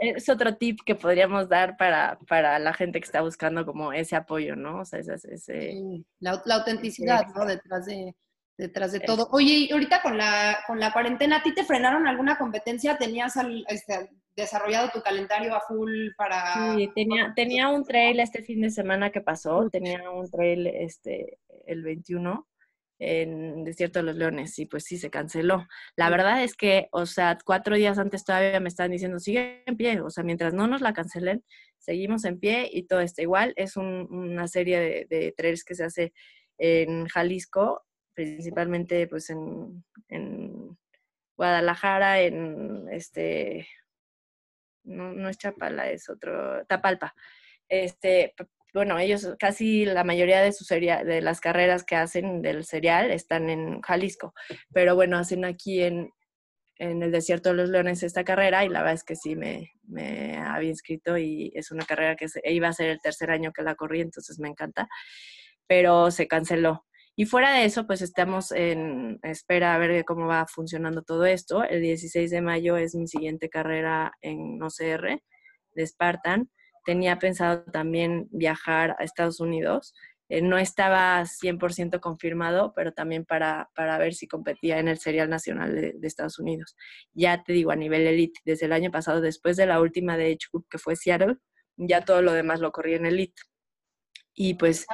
[0.00, 4.16] Es otro, tip que podríamos dar para, para, la gente que está buscando como ese
[4.16, 4.80] apoyo, ¿no?
[4.80, 5.74] O sea, ese,
[6.20, 7.44] la, autenticidad, ¿no?
[7.44, 8.16] Detrás de,
[8.56, 9.28] detrás de todo.
[9.32, 12.96] Oye, ahorita con la, con la cuarentena, ¿a ti te frenaron alguna competencia?
[12.96, 13.34] ¿Tenías
[13.68, 16.74] este, desarrollado tu calendario a full para...?
[16.74, 21.38] Sí, tenía, tenía un trail este fin de semana que pasó, tenía un trail este,
[21.66, 22.46] el 21
[23.00, 25.66] en Desierto de los Leones y pues sí, se canceló.
[25.96, 29.76] La verdad es que, o sea, cuatro días antes todavía me estaban diciendo, sigue en
[29.76, 31.44] pie, o sea, mientras no nos la cancelen,
[31.78, 33.52] seguimos en pie y todo está igual.
[33.56, 36.12] Es una serie de, de trails que se hace
[36.56, 37.82] en Jalisco
[38.14, 40.78] principalmente pues en, en
[41.36, 43.66] Guadalajara, en este,
[44.84, 47.14] no, no, es Chapala, es otro, Tapalpa.
[47.68, 48.34] Este,
[48.72, 53.10] bueno, ellos casi la mayoría de su serie, de las carreras que hacen del serial
[53.10, 54.34] están en Jalisco,
[54.72, 56.10] pero bueno, hacen aquí en,
[56.78, 59.72] en el desierto de los leones esta carrera y la verdad es que sí me,
[59.86, 63.62] me había inscrito y es una carrera que iba a ser el tercer año que
[63.62, 64.88] la corrí, entonces me encanta,
[65.66, 66.84] pero se canceló.
[67.16, 71.62] Y fuera de eso, pues estamos en espera a ver cómo va funcionando todo esto.
[71.62, 75.22] El 16 de mayo es mi siguiente carrera en OCR
[75.74, 76.50] de Spartan.
[76.84, 79.94] Tenía pensado también viajar a Estados Unidos.
[80.28, 85.30] Eh, no estaba 100% confirmado, pero también para, para, ver si competía en el Serial
[85.30, 86.74] Nacional de, de, Estados Unidos.
[87.12, 90.32] Ya te digo, a nivel elite, desde el año pasado, después de la última de
[90.32, 91.36] Edge que fue Seattle,
[91.76, 93.40] ya todo lo demás lo corrí en elite.
[94.34, 94.86] Y pues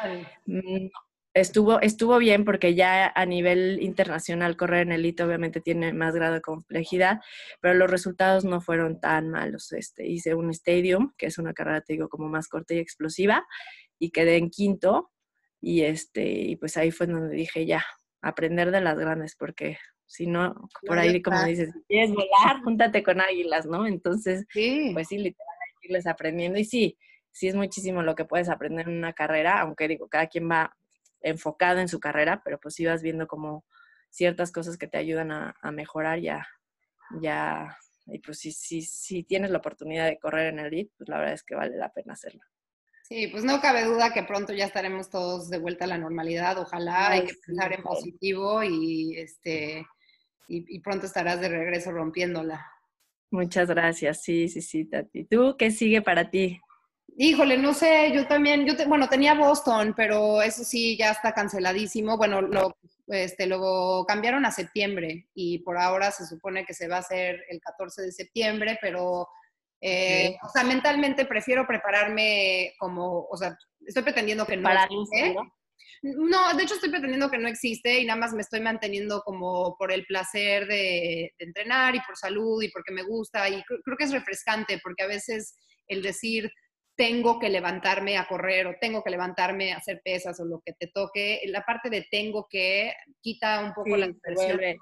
[1.34, 6.34] estuvo, estuvo bien porque ya a nivel internacional correr en elite obviamente tiene más grado
[6.34, 7.20] de complejidad,
[7.60, 9.72] pero los resultados no fueron tan malos.
[9.72, 13.46] Este, hice un stadium, que es una carrera, te digo, como más corta y explosiva,
[13.98, 15.10] y quedé en quinto.
[15.60, 17.84] Y, este, y pues ahí fue donde dije, ya,
[18.22, 23.02] aprender de las grandes, porque si no, por ahí, como dices, si quieres volar, júntate
[23.02, 23.86] con águilas, ¿no?
[23.86, 26.58] Entonces, pues sí, literalmente irles aprendiendo.
[26.58, 26.98] Y sí,
[27.30, 30.76] sí es muchísimo lo que puedes aprender en una carrera, aunque digo, cada quien va
[31.22, 33.64] enfocado en su carrera, pero pues ibas viendo como
[34.10, 36.46] ciertas cosas que te ayudan a, a mejorar ya,
[37.20, 41.08] ya, y pues si, si, si tienes la oportunidad de correr en el lead, pues
[41.08, 42.40] la verdad es que vale la pena hacerlo.
[43.02, 46.58] Sí, pues no cabe duda que pronto ya estaremos todos de vuelta a la normalidad,
[46.58, 49.86] ojalá, hay que pensar en positivo y, este,
[50.48, 52.64] y, y pronto estarás de regreso rompiéndola.
[53.32, 55.24] Muchas gracias, sí, sí, sí, Tati.
[55.24, 56.60] ¿Tú qué sigue para ti?
[57.16, 61.32] Híjole, no sé, yo también, yo te, bueno, tenía Boston, pero eso sí ya está
[61.32, 62.16] canceladísimo.
[62.16, 62.76] Bueno, lo,
[63.08, 67.44] este, lo cambiaron a septiembre y por ahora se supone que se va a hacer
[67.48, 69.28] el 14 de septiembre, pero,
[69.80, 75.36] eh, o sea, mentalmente prefiero prepararme como, o sea, estoy pretendiendo que no existe.
[76.02, 79.76] No, de hecho estoy pretendiendo que no existe y nada más me estoy manteniendo como
[79.76, 83.80] por el placer de, de entrenar y por salud y porque me gusta y creo,
[83.84, 85.54] creo que es refrescante porque a veces
[85.88, 86.50] el decir
[87.00, 90.74] tengo que levantarme a correr o tengo que levantarme a hacer pesas o lo que
[90.74, 94.56] te toque, la parte de tengo que quita un poco Sí, la se presión.
[94.58, 94.78] vuelve-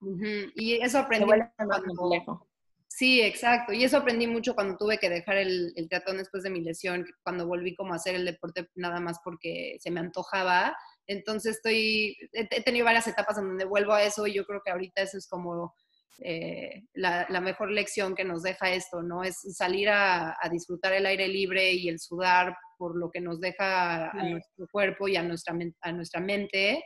[0.00, 2.48] Ujú, Y eso aprendí cuando-.
[2.88, 3.72] Sí, exacto.
[3.72, 7.46] Y eso aprendí mucho cuando tuve que dejar el, el después de mi lesión, cuando
[7.46, 10.76] volví como a hacer el deporte nada más porque se me antojaba.
[11.06, 14.60] Entonces estoy, he, he tenido varias etapas en donde vuelvo a eso y yo creo
[14.64, 15.74] que ahorita eso es como
[16.20, 19.22] eh, la, la mejor lección que nos deja esto, ¿no?
[19.22, 23.40] Es salir a, a disfrutar el aire libre y el sudar por lo que nos
[23.40, 26.84] deja a nuestro cuerpo y a nuestra, a nuestra mente.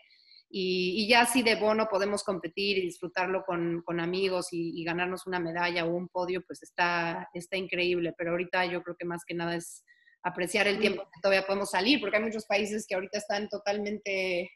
[0.50, 4.84] Y, y ya si de bono podemos competir y disfrutarlo con, con amigos y, y
[4.84, 8.14] ganarnos una medalla o un podio, pues está, está increíble.
[8.16, 9.84] Pero ahorita yo creo que más que nada es
[10.22, 14.50] apreciar el tiempo que todavía podemos salir, porque hay muchos países que ahorita están totalmente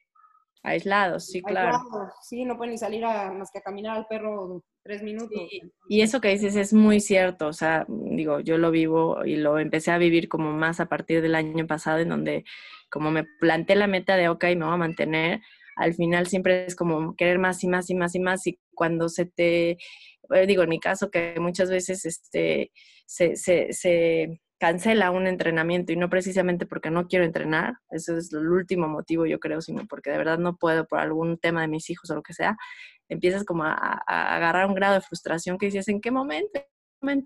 [0.62, 1.76] Aislados, sí, claro.
[1.76, 2.12] aislados.
[2.22, 5.30] Sí, no pueden ni salir a, más que a caminar al perro tres minutos.
[5.50, 9.36] Sí, y eso que dices es muy cierto, o sea, digo, yo lo vivo y
[9.36, 12.44] lo empecé a vivir como más a partir del año pasado, en donde
[12.90, 15.40] como me planté la meta de, ok, me voy a mantener,
[15.76, 19.08] al final siempre es como querer más y más y más y más, y cuando
[19.08, 22.70] se te, eh, digo, en mi caso, que muchas veces este,
[23.06, 28.32] se, se, se cancela un entrenamiento y no precisamente porque no quiero entrenar, eso es
[28.32, 31.66] el último motivo yo creo, sino porque de verdad no puedo por algún tema de
[31.66, 32.56] mis hijos o lo que sea,
[33.08, 33.74] empiezas como a,
[34.06, 36.60] a agarrar un grado de frustración que dices, ¿en qué momento?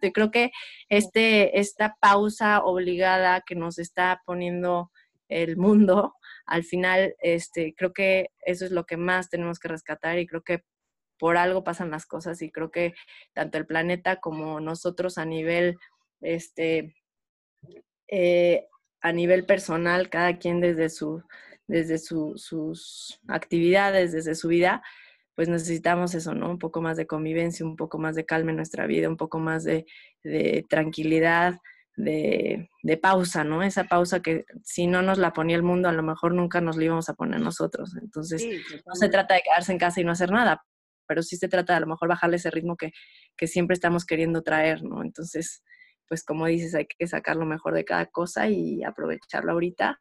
[0.01, 0.51] Y creo que
[0.89, 4.91] este, esta pausa obligada que nos está poniendo
[5.29, 6.15] el mundo,
[6.47, 10.43] al final, este, creo que eso es lo que más tenemos que rescatar y creo
[10.43, 10.63] que
[11.19, 12.95] por algo pasan las cosas y creo que
[13.35, 15.77] tanto el planeta como nosotros a nivel,
[16.23, 16.95] este,
[18.09, 18.67] eh,
[19.01, 21.23] a nivel personal, cada quien desde, su,
[21.67, 24.83] desde su, sus actividades, desde su vida,
[25.35, 26.51] pues necesitamos eso, ¿no?
[26.51, 29.39] Un poco más de convivencia, un poco más de calma en nuestra vida, un poco
[29.39, 29.87] más de,
[30.25, 31.59] de tranquilidad,
[31.95, 33.63] de, de, pausa, ¿no?
[33.63, 36.77] Esa pausa que si no nos la ponía el mundo, a lo mejor nunca nos
[36.77, 37.97] la íbamos a poner nosotros.
[38.01, 40.65] Entonces, Sí, no se trata de quedarse en casa y no hacer nada,
[41.07, 42.93] pero sí se trata de a lo mejor bajarle ese ritmo que,
[43.37, 45.03] que siempre estamos queriendo traer, ¿no?
[45.03, 45.63] Entonces,
[46.09, 50.01] pues como dices, hay que sacar lo mejor de cada cosa y aprovecharlo ahorita.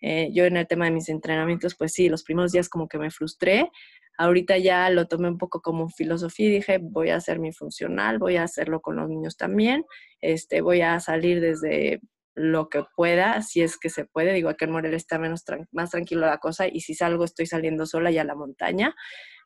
[0.00, 2.98] Eh, yo en el tema de mis entrenamientos, pues sí, los primeros días como que
[2.98, 3.70] me frustré.
[4.18, 8.18] Ahorita ya lo tomé un poco como filosofía y dije, voy a hacer mi funcional,
[8.18, 9.84] voy a hacerlo con los niños también,
[10.20, 12.00] este, voy a salir desde
[12.34, 14.32] lo que pueda, si es que se puede.
[14.34, 15.42] Digo, acá en Morelia está menos
[15.72, 18.94] más tranquilo la cosa y si salgo estoy saliendo sola ya a la montaña,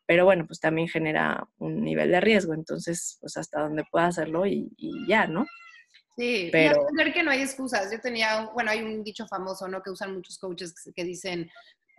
[0.05, 4.45] pero bueno, pues también genera un nivel de riesgo, entonces, pues hasta donde pueda hacerlo
[4.45, 5.45] y, y ya, ¿no?
[6.19, 7.89] Sí, Pero- y entender que no hay excusas.
[7.89, 9.81] Yo tenía, bueno, hay un dicho famoso, ¿no?
[9.81, 11.49] Que usan muchos coaches que, dicen,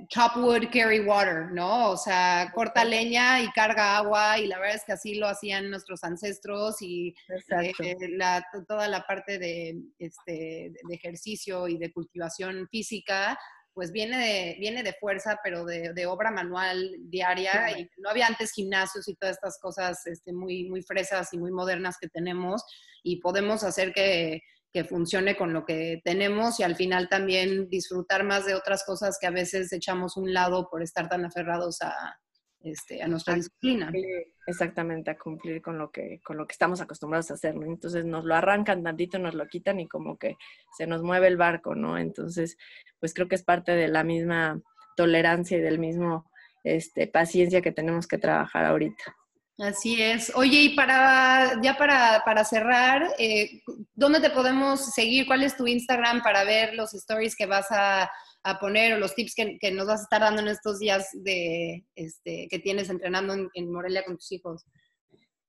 [0.09, 1.89] chop wood, carry water, ¿no?
[1.91, 5.71] O sea, corta leña y carga agua, y la verdad es que así lo hacían
[5.71, 7.15] nuestros ancestros y
[7.49, 13.39] eh, la, toda la parte de, este, de ejercicio y de cultivación física,
[13.81, 17.79] pues viene de, viene de fuerza, pero de, de obra manual diaria.
[17.79, 21.51] Y no había antes gimnasios y todas estas cosas este, muy, muy fresas y muy
[21.51, 22.63] modernas que tenemos
[23.03, 28.23] y podemos hacer que, que funcione con lo que tenemos y al final también disfrutar
[28.23, 32.21] más de otras cosas que a veces echamos un lado por estar tan aferrados a,
[32.61, 33.87] este, a nuestra disciplina.
[33.87, 37.67] cumplir, exactamente a cumplir con lo que con lo que estamos acostumbrados a hacer, ¿no?
[37.67, 40.37] Entonces nos lo arrancan tantito, nos lo quitan y como que
[40.77, 41.99] se nos mueve el barco, ¿no?
[41.99, 42.57] Entonces,
[42.99, 44.61] pues creo que es parte de la misma
[44.97, 46.31] tolerancia y del mismo
[46.65, 49.17] este paciencia que tenemos que trabajar ahorita.
[49.59, 50.33] Así es.
[50.35, 53.63] Oye, y para ya para, para cerrar, eh,
[53.95, 55.27] ¿dónde te podemos seguir?
[55.27, 58.11] ¿Cuál es tu Instagram para ver los stories que vas a,
[58.43, 61.09] a poner o los tips que, que, nos vas a estar dando en estos días
[61.13, 64.65] de este que tienes entrenando en, en Morelia con tus hijos?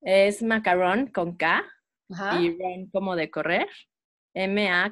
[0.02, 1.64] Es macarón con K
[2.12, 2.40] Ajá.
[2.40, 3.68] y run como de correr.
[4.34, 4.86] M-A-K-R-U-N-M-X.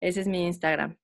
[0.00, 0.96] Ese es mi Instagram.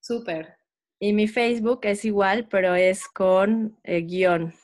[0.00, 0.56] Súper.
[0.98, 4.54] Y mi Facebook es igual, pero es con eh, guion.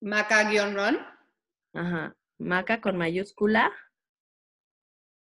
[0.00, 0.98] Maca-Ron.
[1.74, 2.16] Ajá.
[2.38, 3.72] Maca con mayúscula.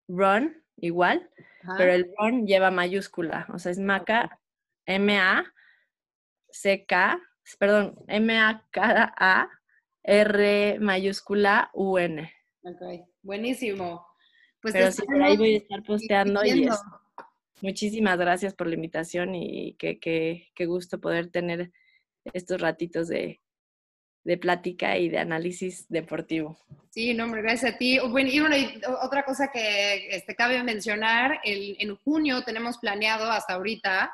[0.07, 1.29] Ron, igual.
[1.63, 1.75] Ajá.
[1.77, 3.45] Pero el Ron lleva mayúscula.
[3.53, 4.39] O sea, es Maca,
[4.85, 7.19] M-A-C-K,
[7.59, 9.49] perdón, M-A-K-A,
[10.03, 12.31] R mayúscula U-N.
[12.63, 12.81] Ok,
[13.21, 14.05] buenísimo.
[14.61, 16.73] Pues Pero sí, por ahí voy a estar posteando y siguiendo.
[16.75, 16.81] es-
[17.61, 21.71] muchísimas gracias por la invitación y qué, qué, qué gusto poder tener
[22.33, 23.41] estos ratitos de,
[24.27, 26.57] de plática y de análisis deportivo.
[26.89, 27.97] Sí, no, hombre, gracias a ti.
[28.09, 33.31] Bueno, y bueno, y otra cosa que este, cabe mencionar, el- en junio tenemos planeado
[33.31, 34.11] hasta ahorita,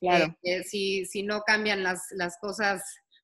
[0.00, 0.24] Claro.
[0.26, 2.82] eh, que si, si no cambian las, las cosas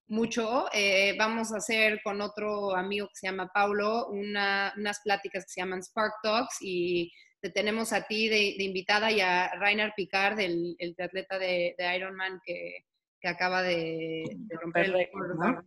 [0.09, 5.45] mucho, eh, vamos a hacer con otro amigo que se llama Paulo una- unas pláticas
[5.45, 7.13] que se llaman Spark Talks y
[7.43, 11.75] te tenemos a ti de, de invitada y a Rainer Picard, el, el atleta de,
[11.77, 12.87] de Ironman que,
[13.21, 15.63] que acaba de, de romper el récord, ¿no?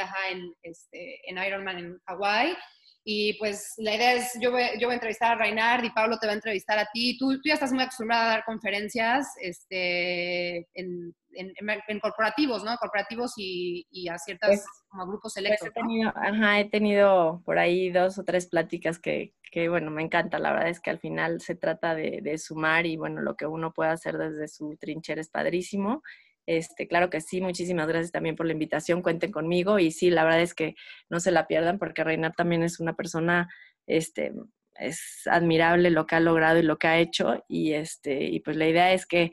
[0.00, 2.54] ajá, en, este, en Ironman en Hawái.
[3.02, 6.18] Y pues la idea es, yo voy, yo voy a entrevistar a Reinhard y Pablo
[6.18, 7.16] te va a entrevistar a ti.
[7.18, 11.52] Tú, tú ya estás muy acostumbrada a dar conferencias este, en, en-
[11.88, 12.76] en- corporativos, ¿no?
[12.76, 15.72] Corporativos y, y a ciertos Pues- como grupos Pues selectos, he ¿no?
[15.86, 20.38] tenido, ajá, he tenido por ahí dos o tres pláticas que, que, bueno, me encanta.
[20.38, 23.46] La verdad es que al final se trata de, de sumar y, bueno, lo que
[23.46, 26.02] uno puede hacer desde su trinchera es padrísimo.
[26.50, 30.24] Este, claro que sí, muchísimas gracias también por la invitación, cuenten conmigo y sí, la
[30.24, 30.74] verdad es que
[31.08, 33.48] no se la pierdan porque Reinar también es una persona,
[33.86, 34.32] este,
[34.74, 38.56] es admirable lo que ha logrado y lo que ha hecho y, este, y pues
[38.56, 39.30] la idea es que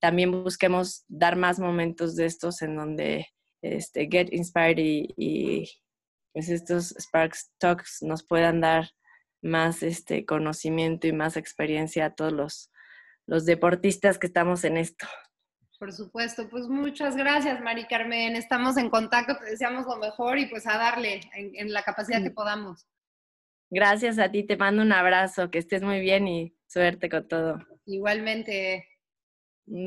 [0.00, 3.28] también busquemos dar más momentos de estos en donde
[3.62, 5.70] este, Get Inspired y, y,
[6.32, 8.88] pues estos Sparks Talks nos puedan dar
[9.42, 12.72] más este, conocimiento y más experiencia a todos los,
[13.28, 15.06] los deportistas que estamos en esto.
[15.82, 18.36] Por supuesto, pues muchas gracias, Mari Carmen.
[18.36, 22.22] Estamos en contacto, te deseamos lo mejor y pues a darle en, en la capacidad
[22.22, 22.86] que podamos.
[23.68, 27.58] Gracias a ti, te mando un abrazo, que estés muy bien y suerte con todo.
[27.84, 28.91] Igualmente.